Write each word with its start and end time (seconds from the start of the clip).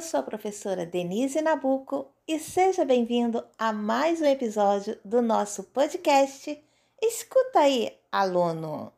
Eu 0.00 0.02
sou 0.02 0.20
a 0.20 0.22
professora 0.22 0.86
Denise 0.86 1.42
Nabuco 1.42 2.06
e 2.26 2.38
seja 2.38 2.86
bem-vindo 2.86 3.44
a 3.58 3.70
mais 3.70 4.18
um 4.22 4.24
episódio 4.24 4.96
do 5.04 5.20
nosso 5.20 5.62
podcast. 5.62 6.58
Escuta 7.02 7.58
aí, 7.58 7.92
aluno! 8.10 8.90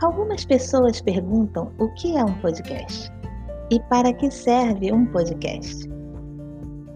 Algumas 0.00 0.46
pessoas 0.46 1.02
perguntam 1.02 1.70
o 1.78 1.92
que 1.96 2.16
é 2.16 2.24
um 2.24 2.40
podcast 2.40 3.12
e 3.70 3.78
para 3.90 4.14
que 4.14 4.30
serve 4.30 4.90
um 4.90 5.04
podcast. 5.04 5.86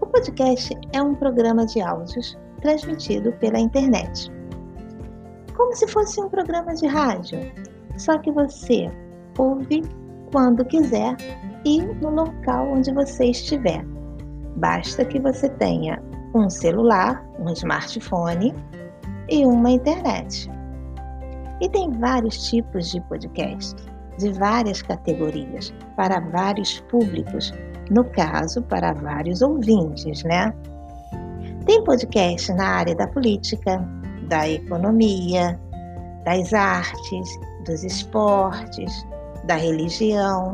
O 0.01 0.07
podcast 0.07 0.75
é 0.93 0.99
um 0.99 1.13
programa 1.13 1.67
de 1.67 1.79
áudios 1.79 2.35
transmitido 2.59 3.33
pela 3.33 3.59
internet, 3.59 4.31
como 5.55 5.75
se 5.75 5.87
fosse 5.87 6.19
um 6.19 6.27
programa 6.27 6.73
de 6.73 6.87
rádio, 6.87 7.39
só 8.01 8.17
que 8.17 8.31
você 8.31 8.91
ouve 9.37 9.83
quando 10.31 10.65
quiser 10.65 11.15
e 11.63 11.81
no 11.81 12.09
local 12.09 12.71
onde 12.71 12.91
você 12.91 13.25
estiver. 13.25 13.85
Basta 14.57 15.05
que 15.05 15.19
você 15.19 15.47
tenha 15.49 16.01
um 16.33 16.49
celular, 16.49 17.23
um 17.39 17.51
smartphone 17.53 18.55
e 19.29 19.45
uma 19.45 19.69
internet. 19.69 20.49
E 21.61 21.69
tem 21.69 21.91
vários 21.91 22.49
tipos 22.49 22.89
de 22.89 22.99
podcasts, 23.01 23.75
de 24.17 24.31
várias 24.31 24.81
categorias, 24.81 25.71
para 25.95 26.19
vários 26.19 26.79
públicos, 26.89 27.53
no 27.91 28.03
caso, 28.03 28.63
para 28.63 28.93
vários 28.93 29.43
ouvintes, 29.43 30.23
né? 30.23 30.51
Tem 31.67 31.83
podcast 31.83 32.51
na 32.53 32.67
área 32.67 32.95
da 32.95 33.07
política, 33.07 33.87
da 34.27 34.49
economia, 34.49 35.59
das 36.25 36.51
artes, 36.51 37.29
dos 37.65 37.83
esportes, 37.83 39.05
da 39.45 39.55
religião. 39.55 40.53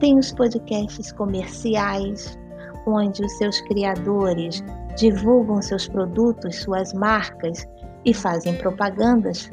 Tem 0.00 0.18
os 0.18 0.32
podcasts 0.32 1.12
comerciais, 1.12 2.38
onde 2.86 3.24
os 3.24 3.32
seus 3.38 3.60
criadores 3.62 4.62
divulgam 4.96 5.60
seus 5.60 5.88
produtos, 5.88 6.62
suas 6.62 6.92
marcas 6.92 7.66
e 8.04 8.14
fazem 8.14 8.54
propagandas 8.56 9.50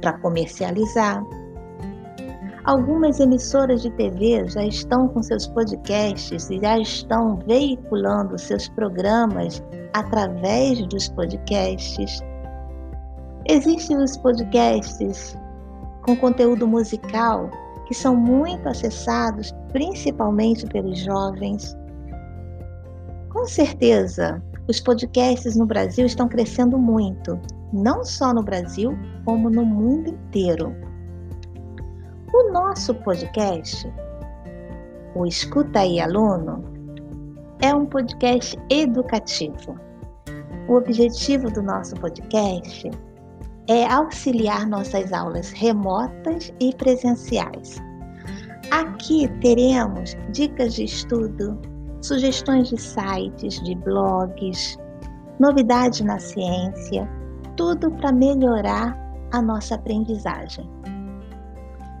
para 0.00 0.18
comercializar. 0.18 1.22
Algumas 2.64 3.18
emissoras 3.18 3.82
de 3.82 3.90
TV 3.90 4.48
já 4.48 4.64
estão 4.64 5.08
com 5.08 5.20
seus 5.20 5.48
podcasts 5.48 6.48
e 6.48 6.60
já 6.60 6.78
estão 6.78 7.36
veiculando 7.44 8.38
seus 8.38 8.68
programas 8.68 9.62
através 9.94 10.80
dos 10.86 11.08
podcasts. 11.08 12.20
Existem 13.48 13.96
os 13.98 14.16
podcasts 14.16 15.36
com 16.02 16.16
conteúdo 16.16 16.66
musical 16.66 17.50
que 17.86 17.94
são 17.94 18.14
muito 18.14 18.68
acessados 18.68 19.52
principalmente 19.72 20.66
pelos 20.66 20.98
jovens. 20.98 21.76
Com 23.30 23.46
certeza, 23.46 24.42
os 24.68 24.80
podcasts 24.80 25.56
no 25.56 25.66
Brasil 25.66 26.06
estão 26.06 26.28
crescendo 26.28 26.78
muito, 26.78 27.38
não 27.72 28.04
só 28.04 28.32
no 28.32 28.42
Brasil, 28.42 28.96
como 29.24 29.50
no 29.50 29.64
mundo 29.64 30.10
inteiro. 30.10 30.74
O 32.32 32.52
nosso 32.52 32.94
podcast, 32.94 33.92
o 35.14 35.26
Escuta 35.26 35.80
aí 35.80 36.00
Aluno, 36.00 36.64
é 37.60 37.74
um 37.74 37.86
podcast 37.86 38.58
educativo. 38.70 39.78
O 40.68 40.74
objetivo 40.74 41.50
do 41.50 41.62
nosso 41.62 41.94
podcast 41.96 42.90
é 43.72 43.90
auxiliar 43.90 44.66
nossas 44.66 45.14
aulas 45.14 45.50
remotas 45.50 46.52
e 46.60 46.74
presenciais. 46.74 47.80
Aqui 48.70 49.26
teremos 49.40 50.14
dicas 50.30 50.74
de 50.74 50.84
estudo, 50.84 51.58
sugestões 52.02 52.68
de 52.68 52.78
sites, 52.78 53.62
de 53.62 53.74
blogs, 53.76 54.76
novidades 55.40 56.02
na 56.02 56.18
ciência, 56.18 57.08
tudo 57.56 57.90
para 57.92 58.12
melhorar 58.12 58.94
a 59.32 59.40
nossa 59.40 59.74
aprendizagem. 59.76 60.68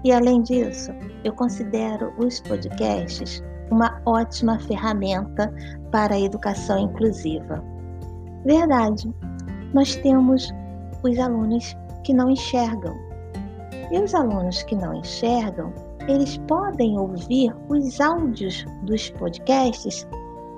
E 0.04 0.12
além 0.12 0.42
disso, 0.42 0.92
eu 1.24 1.32
considero 1.32 2.12
os 2.18 2.40
podcasts 2.40 3.42
uma 3.70 3.98
ótima 4.04 4.58
ferramenta 4.58 5.50
para 5.90 6.16
a 6.16 6.20
educação 6.20 6.78
inclusiva. 6.80 7.64
Verdade, 8.44 9.10
nós 9.72 9.96
temos 9.96 10.52
os 11.02 11.18
alunos 11.18 11.76
que 12.04 12.12
não 12.12 12.30
enxergam. 12.30 12.96
E 13.90 13.98
os 13.98 14.14
alunos 14.14 14.62
que 14.62 14.74
não 14.74 14.94
enxergam, 14.94 15.72
eles 16.08 16.38
podem 16.48 16.98
ouvir 16.98 17.54
os 17.68 18.00
áudios 18.00 18.64
dos 18.82 19.10
podcasts 19.10 20.06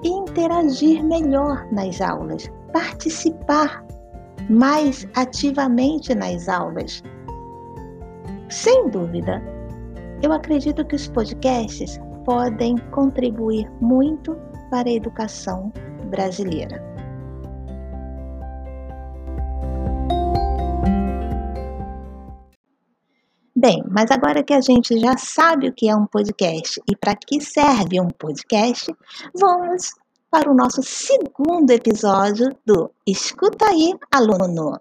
e 0.03 0.09
interagir 0.09 1.03
melhor 1.03 1.67
nas 1.73 2.01
aulas, 2.01 2.51
participar 2.73 3.85
mais 4.49 5.07
ativamente 5.17 6.15
nas 6.15 6.49
aulas. 6.49 7.03
Sem 8.51 8.89
dúvida, 8.91 9.43
eu 10.23 10.33
acredito 10.33 10.85
que 10.85 10.97
os 10.97 11.09
podcasts 11.09 12.01
podem 12.25 12.77
contribuir 12.93 13.71
muito 13.81 14.37
para 14.71 14.89
a 14.89 14.93
educação 14.93 15.73
brasileira. 16.11 16.94
Bem, 23.65 23.83
mas 23.91 24.11
agora 24.11 24.45
que 24.45 24.53
a 24.53 24.61
gente 24.61 25.01
já 25.01 25.17
sabe 25.17 25.69
o 25.69 25.73
que 25.73 25.89
é 25.89 25.97
um 25.97 26.07
podcast 26.07 26.79
e 26.87 26.95
para 26.95 27.17
que 27.17 27.41
serve 27.41 27.99
um 27.99 28.09
podcast, 28.09 28.95
vamos 29.35 29.95
para 30.31 30.51
o 30.51 30.55
nosso 30.55 30.83
segundo 30.83 31.71
episódio 31.71 32.55
do 32.67 32.91
Escuta 33.07 33.65
aí, 33.65 33.95
aluno. 34.13 34.79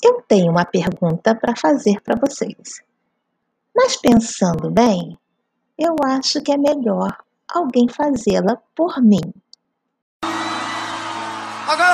Eu 0.00 0.22
tenho 0.28 0.52
uma 0.52 0.64
pergunta 0.64 1.34
para 1.34 1.56
fazer 1.56 2.00
para 2.02 2.14
vocês. 2.14 2.84
Mas 3.74 3.96
pensando 3.96 4.70
bem, 4.70 5.18
eu 5.76 5.96
acho 6.04 6.40
que 6.40 6.52
é 6.52 6.56
melhor 6.56 7.18
alguém 7.52 7.88
fazê-la 7.88 8.62
por 8.76 9.02
mim. 9.02 9.34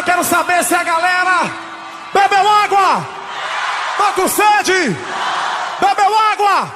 Eu 0.00 0.04
quero 0.04 0.24
saber 0.24 0.64
se 0.64 0.74
a 0.74 0.82
galera 0.82 1.50
bebeu 2.14 2.48
água. 2.48 3.06
Tá 3.98 4.12
com 4.14 4.26
sede? 4.26 4.96
Bebeu 5.78 6.18
água? 6.32 6.72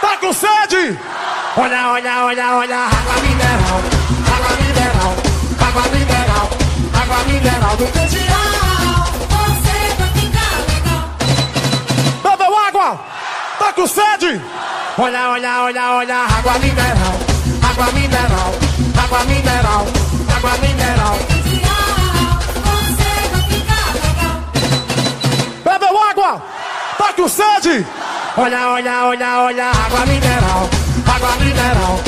Tá 0.00 0.16
com 0.16 0.32
sede? 0.32 0.98
Olha, 1.54 1.88
olha, 1.88 2.24
olha, 2.24 2.56
olha, 2.56 2.78
água 2.78 3.14
mineral, 3.20 3.80
água 4.34 4.56
mineral, 4.56 5.14
água 5.68 5.82
mineral, 5.92 6.50
água 6.98 7.24
mineral 7.24 7.76
do 7.76 7.86
Candial. 7.88 9.04
Você 9.28 9.94
vai 9.98 10.08
ficar 10.14 10.56
legal. 10.72 11.10
Bebeu 12.22 12.58
água? 12.58 13.00
Tá 13.58 13.72
com 13.74 13.86
sede? 13.86 14.40
Olha, 14.96 15.28
olha, 15.28 15.60
olha, 15.60 15.90
olha, 15.92 16.16
água 16.16 16.58
mineral, 16.58 17.20
água 17.70 17.92
mineral, 17.92 18.54
água 19.04 19.24
mineral, 19.24 19.86
água 20.34 20.56
mineral. 20.56 21.35
Com 27.16 27.28
sede? 27.28 27.84
Olha, 28.36 28.68
olha, 28.68 29.06
olha, 29.06 29.40
olha, 29.40 29.64
água 29.70 30.06
mineral, 30.06 30.68
água 31.06 31.36
mineral, 31.36 31.98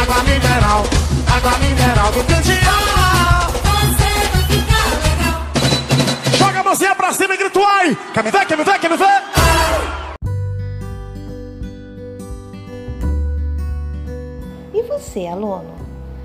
água 0.00 0.22
mineral, 0.22 0.84
água 1.34 1.58
mineral 1.58 2.12
do 2.12 2.18
legal. 2.18 2.78
Joga 6.36 6.60
a 6.60 6.64
mãozinha 6.64 6.94
pra 6.94 7.12
cima 7.14 7.34
e 7.34 7.36
grita 7.38 7.58
ai! 7.60 7.96
Quer 8.12 8.24
me 8.24 8.30
ver, 8.30 8.46
quer 8.46 8.58
me 8.58 8.64
ver, 8.64 8.78
quer 8.78 8.90
me 8.90 8.96
ver? 8.96 9.22
E 14.74 14.82
você, 14.82 15.26
aluno, 15.26 15.74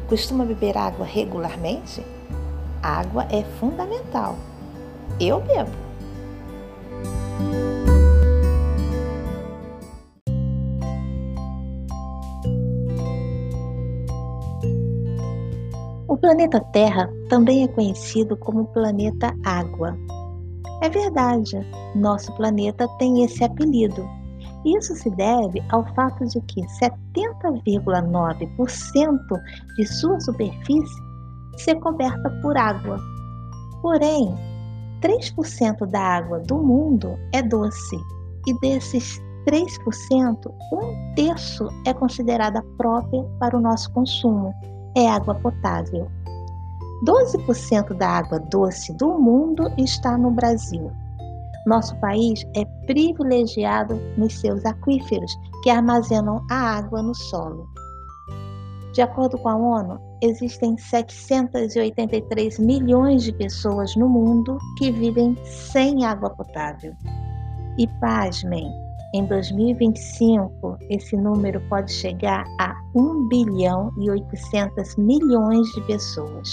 costuma 0.09 0.43
beber 0.43 0.77
água 0.77 1.05
regularmente? 1.05 2.05
Água 2.81 3.25
é 3.31 3.45
fundamental. 3.57 4.37
Eu 5.17 5.39
bebo. 5.39 5.71
O 16.13 16.17
planeta 16.17 16.61
Terra 16.71 17.11
também 17.27 17.63
é 17.63 17.67
conhecido 17.67 18.37
como 18.37 18.65
planeta 18.65 19.35
Água. 19.43 19.97
É 20.83 20.87
verdade, 20.87 21.57
nosso 21.95 22.31
planeta 22.35 22.87
tem 22.99 23.23
esse 23.23 23.43
apelido. 23.43 24.07
Isso 24.63 24.93
se 24.93 25.09
deve 25.09 25.59
ao 25.71 25.83
fato 25.95 26.23
de 26.27 26.39
que 26.41 26.61
70,9% 26.61 29.17
de 29.75 29.87
sua 29.87 30.19
superfície 30.19 31.01
ser 31.57 31.79
coberta 31.79 32.29
por 32.43 32.55
água. 32.57 32.99
Porém, 33.81 34.35
3% 35.01 35.87
da 35.87 35.99
água 35.99 36.41
do 36.41 36.57
mundo 36.57 37.17
é 37.33 37.41
doce 37.41 37.97
e 38.45 38.53
desses 38.59 39.19
3%, 39.47 40.53
um 40.73 41.15
terço 41.15 41.67
é 41.87 41.93
considerada 41.93 42.61
própria 42.77 43.23
para 43.39 43.57
o 43.57 43.59
nosso 43.59 43.91
consumo, 43.93 44.53
é 44.95 45.07
água 45.07 45.35
potável. 45.35 46.09
12% 47.05 47.93
da 47.97 48.07
água 48.07 48.39
doce 48.39 48.93
do 48.93 49.19
mundo 49.19 49.69
está 49.77 50.17
no 50.17 50.31
Brasil. 50.31 50.91
Nosso 51.65 51.95
país 51.97 52.45
é 52.55 52.65
privilegiado 52.85 53.99
nos 54.17 54.39
seus 54.39 54.65
aquíferos, 54.65 55.31
que 55.63 55.69
armazenam 55.69 56.45
a 56.49 56.77
água 56.77 57.01
no 57.01 57.15
solo. 57.15 57.67
De 58.93 59.01
acordo 59.01 59.37
com 59.39 59.49
a 59.49 59.55
ONU, 59.55 59.99
existem 60.21 60.77
783 60.77 62.59
milhões 62.59 63.23
de 63.23 63.33
pessoas 63.33 63.95
no 63.95 64.07
mundo 64.07 64.57
que 64.77 64.91
vivem 64.91 65.35
sem 65.45 66.05
água 66.05 66.29
potável. 66.29 66.93
E 67.77 67.87
pasmem, 67.99 68.71
em 69.13 69.25
2025 69.25 70.77
esse 70.89 71.15
número 71.15 71.61
pode 71.69 71.91
chegar 71.91 72.43
a 72.59 72.75
1 72.95 73.27
bilhão 73.27 73.91
e 73.99 74.09
800 74.09 74.95
milhões 74.97 75.67
de 75.69 75.81
pessoas. 75.81 76.49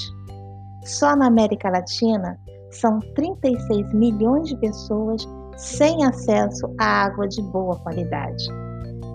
Só 0.84 1.16
na 1.16 1.26
América 1.26 1.70
Latina 1.70 2.38
são 2.70 2.98
36 3.14 3.92
milhões 3.94 4.48
de 4.48 4.56
pessoas 4.58 5.26
sem 5.56 6.04
acesso 6.04 6.66
à 6.78 7.04
água 7.04 7.26
de 7.28 7.42
boa 7.42 7.76
qualidade. 7.80 8.44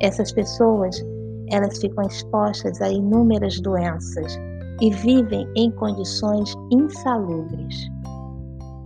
Essas 0.01 0.31
pessoas 0.31 1.03
elas 1.51 1.77
ficam 1.77 2.05
expostas 2.07 2.81
a 2.81 2.89
inúmeras 2.89 3.59
doenças 3.61 4.37
e 4.81 4.89
vivem 4.89 5.47
em 5.55 5.71
condições 5.71 6.53
insalubres. 6.71 7.94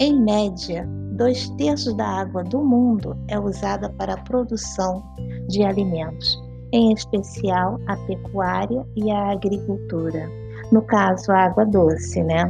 Em 0.01 0.17
média, 0.17 0.87
dois 1.17 1.49
terços 1.57 1.93
da 1.93 2.07
água 2.07 2.41
do 2.41 2.59
mundo 2.63 3.17
é 3.27 3.37
usada 3.37 3.89
para 3.89 4.13
a 4.13 4.23
produção 4.23 5.03
de 5.49 5.61
alimentos, 5.61 6.41
em 6.71 6.93
especial 6.93 7.77
a 7.85 7.97
pecuária 8.07 8.87
e 8.95 9.11
a 9.11 9.31
agricultura. 9.31 10.25
No 10.71 10.81
caso, 10.83 11.29
a 11.33 11.47
água 11.47 11.65
doce, 11.65 12.23
né? 12.23 12.45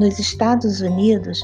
Nos 0.00 0.18
Estados 0.18 0.80
Unidos, 0.80 1.42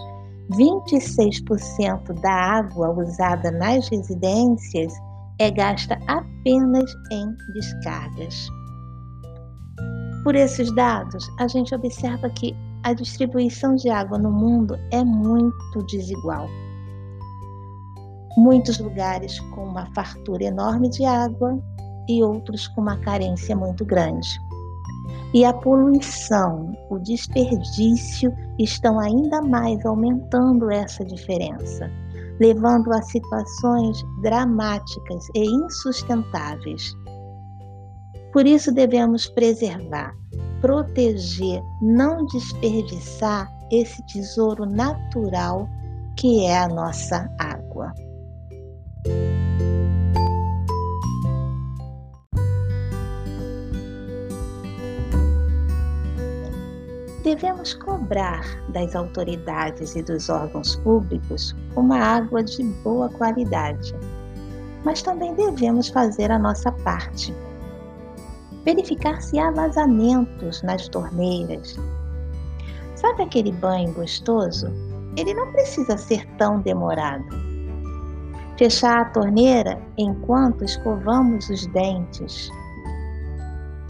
26% 0.53 2.19
da 2.23 2.33
água 2.33 2.91
usada 2.93 3.51
nas 3.51 3.87
residências 3.91 4.95
é 5.39 5.51
gasta 5.51 5.99
apenas 6.07 6.91
em 7.13 7.37
descargas. 7.53 8.49
Por 10.25 10.35
esses 10.35 10.75
dados, 10.75 11.29
a 11.39 11.47
gente 11.47 11.75
observa 11.75 12.31
que 12.31 12.57
a 12.87 12.93
distribuição 12.93 13.75
de 13.75 13.91
água 13.91 14.17
no 14.17 14.31
mundo 14.31 14.79
é 14.93 15.03
muito 15.03 15.83
desigual. 15.89 16.47
Muitos 18.37 18.79
lugares 18.79 19.41
com 19.41 19.65
uma 19.65 19.93
fartura 19.93 20.45
enorme 20.45 20.89
de 20.89 21.05
água 21.05 21.61
e 22.09 22.23
outros 22.23 22.69
com 22.69 22.83
uma 22.83 22.97
carência 22.99 23.57
muito 23.57 23.85
grande. 23.85 24.29
E 25.35 25.45
a 25.45 25.53
poluição, 25.53 26.77
o 26.89 27.01
desperdício 27.01 28.33
estão 28.57 29.01
ainda 29.01 29.43
mais 29.43 29.85
aumentando 29.85 30.71
essa 30.71 31.05
diferença 31.05 31.91
levando 32.39 32.93
a 32.93 33.01
situações 33.01 34.05
dramáticas 34.21 35.27
e 35.35 35.43
insustentáveis. 35.43 36.95
Por 38.31 38.47
isso 38.47 38.71
devemos 38.71 39.27
preservar, 39.27 40.15
proteger, 40.67 41.63
não 41.81 42.27
desperdiçar 42.27 43.49
esse 43.71 44.05
tesouro 44.07 44.67
natural 44.67 45.69
que 46.17 46.45
é 46.45 46.59
a 46.59 46.67
nossa 46.67 47.31
água. 47.39 47.95
devemos 57.23 57.75
cobrar 57.75 58.45
das 58.69 58.95
autoridades 58.95 59.97
e 59.97 60.03
dos 60.03 60.29
órgãos 60.29 60.77
públicos 60.77 61.57
uma 61.75 61.99
água 61.99 62.43
de 62.43 62.63
boa 62.85 63.09
qualidade, 63.09 63.93
mas 64.85 65.03
também 65.03 65.35
devemos 65.35 65.89
fazer 65.89 66.31
a 66.31 66.39
nossa 66.39 66.71
parte. 66.71 67.35
Verificar 68.67 69.23
se 69.23 69.39
há 69.39 69.51
vazamentos 69.51 70.63
nas 70.63 70.87
torneiras. 70.89 71.81
Sabe 72.97 73.23
aquele 73.23 73.53
banho 73.53 73.95
gostoso? 73.95 74.67
Ele 75.17 75.33
não 75.33 75.51
precisa 75.53 75.97
ser 75.97 76.27
tão 76.37 76.61
demorado. 76.61 77.25
Fechar 78.59 79.01
a 79.01 79.05
torneira 79.07 79.81
enquanto 79.97 80.65
escovamos 80.65 81.49
os 81.49 81.67
dentes 81.69 82.51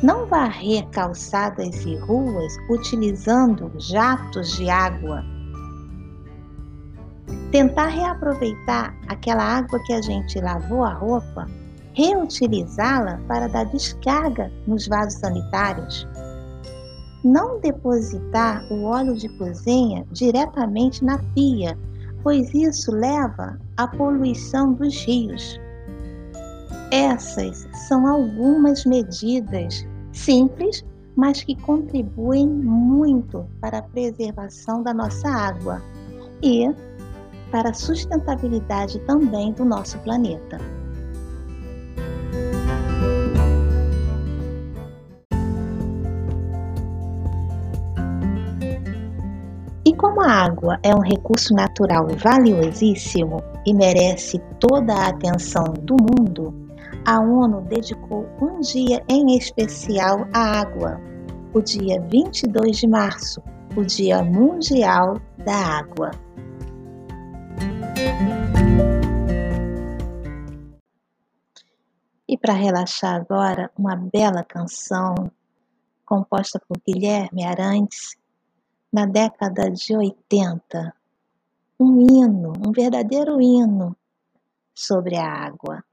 não 0.02 0.26
varrer 0.26 0.86
calçadas 0.90 1.84
e 1.86 1.96
ruas 1.96 2.54
utilizando 2.68 3.72
jatos 3.78 4.56
de 4.56 4.68
água. 4.68 5.24
Tentar 7.50 7.86
reaproveitar 7.86 8.94
aquela 9.08 9.42
água 9.42 9.80
que 9.86 9.94
a 9.94 10.02
gente 10.02 10.38
lavou 10.38 10.84
a 10.84 10.92
roupa, 10.92 11.48
reutilizá-la 11.96 13.18
para 13.26 13.48
dar 13.48 13.64
descarga 13.64 14.52
nos 14.66 14.86
vasos 14.86 15.18
sanitários. 15.18 16.06
Não 17.24 17.58
depositar 17.58 18.62
o 18.70 18.84
óleo 18.84 19.14
de 19.14 19.28
cozinha 19.38 20.06
diretamente 20.12 21.02
na 21.02 21.18
pia, 21.34 21.76
pois 22.22 22.52
isso 22.52 22.92
leva 22.92 23.58
à 23.78 23.88
poluição 23.88 24.74
dos 24.74 24.94
rios. 25.06 25.58
Essas 26.92 27.66
são 27.88 28.06
algumas 28.06 28.84
medidas 28.84 29.86
simples, 30.12 30.84
mas 31.16 31.42
que 31.42 31.56
contribuem 31.62 32.46
muito 32.46 33.46
para 33.58 33.78
a 33.78 33.82
preservação 33.82 34.82
da 34.82 34.92
nossa 34.92 35.28
água 35.28 35.82
e 36.42 36.70
para 37.50 37.70
a 37.70 37.74
sustentabilidade 37.74 38.98
também 39.06 39.52
do 39.52 39.64
nosso 39.64 39.98
planeta. 40.00 40.60
Água 50.46 50.78
é 50.82 50.94
um 50.94 51.00
recurso 51.00 51.52
natural 51.54 52.06
valiosíssimo 52.22 53.42
e 53.66 53.74
merece 53.74 54.38
toda 54.60 54.94
a 54.94 55.08
atenção 55.08 55.64
do 55.82 55.96
mundo, 56.00 56.54
a 57.04 57.20
ONU 57.20 57.62
dedicou 57.62 58.26
um 58.40 58.60
dia 58.60 59.02
em 59.08 59.36
especial 59.36 60.26
à 60.32 60.60
água, 60.60 61.00
o 61.52 61.60
dia 61.60 62.00
22 62.00 62.78
de 62.78 62.86
março, 62.86 63.42
o 63.76 63.84
Dia 63.84 64.22
Mundial 64.22 65.20
da 65.44 65.54
Água. 65.54 66.10
E 72.28 72.36
para 72.36 72.54
relaxar 72.54 73.14
agora, 73.14 73.70
uma 73.78 73.94
bela 73.94 74.42
canção 74.42 75.14
composta 76.04 76.60
por 76.68 76.80
Guilherme 76.86 77.44
Arantes 77.44 78.16
na 78.96 79.04
década 79.04 79.70
de 79.70 79.94
80. 79.94 80.94
Um 81.78 82.00
hino, 82.00 82.54
um 82.66 82.72
verdadeiro 82.72 83.38
hino 83.42 83.94
sobre 84.74 85.16
a 85.16 85.30
água. 85.30 85.84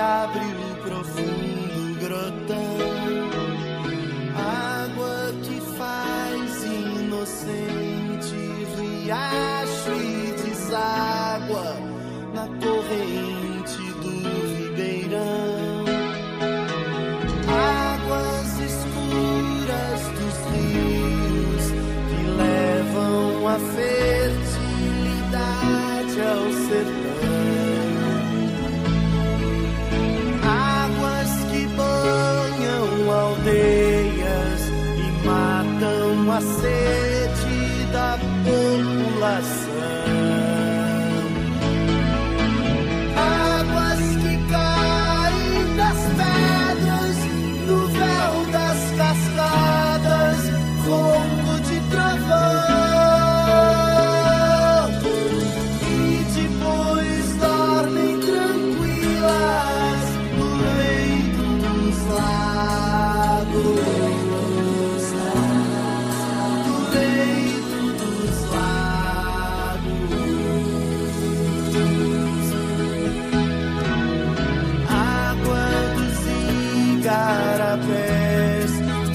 Abre 0.00 0.59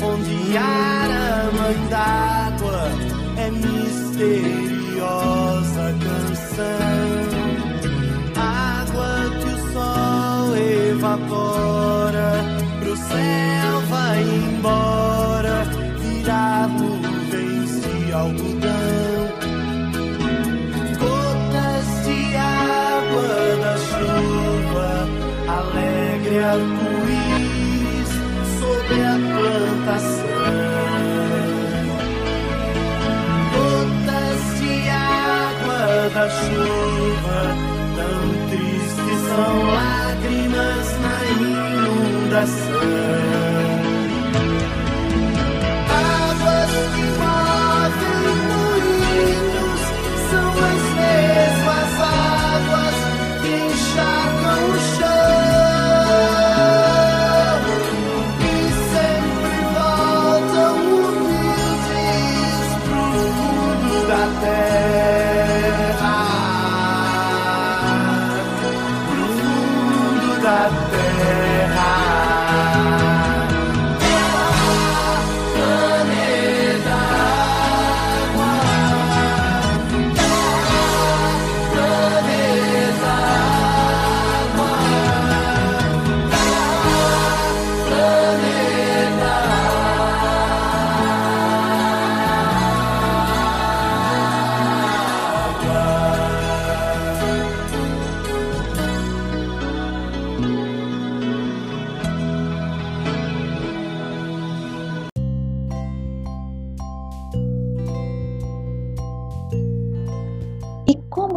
onde 0.02 0.58
a 0.58 1.52
mãe 1.58 1.76
d'água 1.90 2.90
é 3.36 3.52
misteriosa 3.52 5.06
canção. 6.06 7.36
Água 8.38 9.30
que 9.40 9.48
o 9.48 9.58
sol 9.74 10.56
evapora, 10.56 12.32
pro 12.80 12.96
céu 12.96 13.82
vai 13.90 14.22
embora, 14.22 15.66
virar 16.00 16.70
nuvens 16.70 17.82
de 17.82 18.14
algodão. 18.14 18.66
Alegre 25.48 26.38
arco-íris 26.40 27.45
sobre 28.86 29.02
a 29.02 29.18
plantação. 29.18 30.26
Gotas 33.54 34.42
de 34.60 34.90
água 34.90 36.10
da 36.14 36.30
chuva, 36.30 37.42
tão 37.96 38.22
tristes 38.50 39.20
são 39.28 39.54
lágrimas 39.74 40.88
na 41.02 41.16
inundação. 41.42 43.25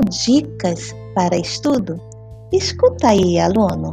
Dicas 0.09 0.95
para 1.15 1.37
estudo, 1.37 2.01
escuta 2.51 3.09
aí, 3.09 3.39
aluno. 3.39 3.91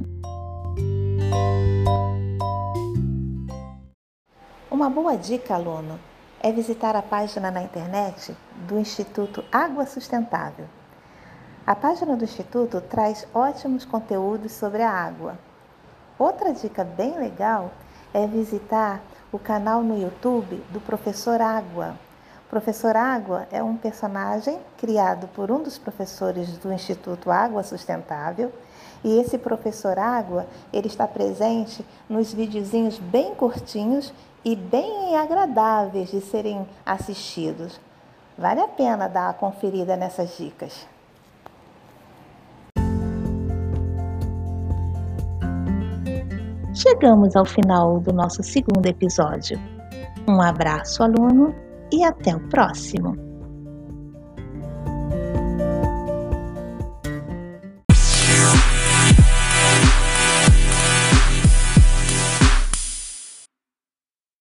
Uma 4.72 4.90
boa 4.90 5.18
dica, 5.18 5.56
aluno, 5.56 6.00
é 6.42 6.52
visitar 6.52 6.96
a 6.96 7.02
página 7.02 7.52
na 7.52 7.62
internet 7.62 8.36
do 8.68 8.80
Instituto 8.80 9.44
Água 9.52 9.86
Sustentável. 9.86 10.66
A 11.68 11.76
página 11.76 12.16
do 12.16 12.24
Instituto 12.24 12.80
traz 12.80 13.28
ótimos 13.34 13.84
conteúdos 13.84 14.54
sobre 14.54 14.84
a 14.84 14.92
água. 14.92 15.38
Outra 16.18 16.54
dica 16.54 16.86
bem 16.86 17.20
legal 17.20 17.72
é 18.14 18.26
visitar 18.26 19.02
o 19.34 19.40
canal 19.40 19.84
no 19.84 20.00
YouTube 20.00 20.64
do 20.70 20.80
Professor 20.80 21.42
Água. 21.42 21.98
Professor 22.56 22.96
Água 22.96 23.46
é 23.52 23.62
um 23.62 23.76
personagem 23.76 24.58
criado 24.78 25.28
por 25.36 25.52
um 25.52 25.62
dos 25.62 25.78
professores 25.78 26.58
do 26.60 26.72
Instituto 26.72 27.30
Água 27.30 27.64
Sustentável. 27.64 28.50
E 29.04 29.20
esse 29.20 29.38
professor 29.38 30.00
Água, 30.00 30.48
ele 30.72 30.88
está 30.88 31.06
presente 31.06 31.86
nos 32.08 32.34
videozinhos 32.34 32.98
bem 32.98 33.36
curtinhos 33.36 34.14
e 34.46 34.56
bem 34.56 35.18
agradáveis 35.18 36.12
de 36.12 36.22
serem 36.22 36.66
assistidos. 36.86 37.78
Vale 38.38 38.62
a 38.62 38.70
pena 38.70 39.10
dar 39.10 39.26
uma 39.26 39.34
conferida 39.34 39.98
nessas 39.98 40.38
dicas. 40.38 40.88
Chegamos 46.74 47.36
ao 47.36 47.44
final 47.44 48.00
do 48.00 48.14
nosso 48.14 48.42
segundo 48.42 48.86
episódio. 48.86 49.60
Um 50.26 50.42
abraço, 50.42 51.04
aluno, 51.04 51.65
e 51.96 52.04
até 52.04 52.36
o 52.36 52.50
próximo! 52.50 53.25